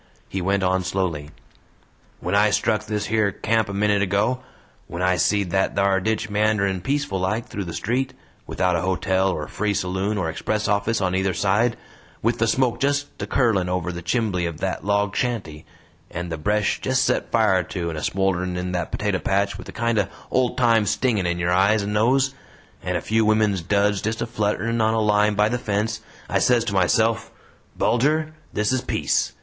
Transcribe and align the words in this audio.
He 0.27 0.41
went 0.41 0.63
on 0.63 0.83
slowly: 0.83 1.29
"When 2.21 2.33
I 2.33 2.49
struck 2.49 2.87
this 2.87 3.11
yer 3.11 3.29
camp 3.31 3.69
a 3.69 3.73
minit 3.75 4.01
ago; 4.01 4.39
when 4.87 5.03
I 5.03 5.15
seed 5.17 5.51
that 5.51 5.75
thar 5.75 5.99
ditch 5.99 6.27
meanderin' 6.27 6.81
peaceful 6.81 7.19
like 7.19 7.45
through 7.47 7.65
the 7.65 7.73
street, 7.75 8.15
without 8.47 8.75
a 8.75 8.81
hotel 8.81 9.29
or 9.29 9.47
free 9.47 9.75
saloon 9.75 10.17
or 10.17 10.27
express 10.27 10.67
office 10.67 11.01
on 11.01 11.13
either 11.13 11.35
side; 11.35 11.77
with 12.23 12.39
the 12.39 12.47
smoke 12.47 12.79
just 12.79 13.05
a 13.21 13.27
curlin' 13.27 13.69
over 13.69 13.91
the 13.91 14.01
chimbley 14.01 14.47
of 14.47 14.57
that 14.57 14.83
log 14.83 15.15
shanty, 15.15 15.67
and 16.09 16.31
the 16.31 16.37
bresh 16.39 16.81
just 16.81 17.05
set 17.05 17.31
fire 17.31 17.61
to 17.61 17.89
and 17.91 17.97
a 17.99 18.01
smolderin' 18.01 18.57
in 18.57 18.71
that 18.71 18.89
potato 18.91 19.19
patch 19.19 19.55
with 19.55 19.69
a 19.69 19.71
kind 19.71 19.99
o' 19.99 20.07
old 20.31 20.57
time 20.57 20.87
stingin' 20.87 21.27
in 21.27 21.37
your 21.37 21.51
eyes 21.51 21.83
and 21.83 21.93
nose, 21.93 22.33
and 22.81 22.97
a 22.97 23.01
few 23.01 23.23
women's 23.23 23.61
duds 23.61 24.01
just 24.01 24.19
a 24.19 24.25
flutterin' 24.25 24.81
on 24.81 24.95
a 24.95 24.99
line 24.99 25.35
by 25.35 25.47
the 25.47 25.59
fence, 25.59 26.01
I 26.27 26.39
says 26.39 26.63
to 26.65 26.73
myself: 26.73 27.29
'Bulger 27.77 28.33
this 28.51 28.71
is 28.71 28.81
peace! 28.81 29.33